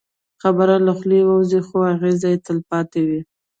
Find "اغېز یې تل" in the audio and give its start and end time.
1.93-2.57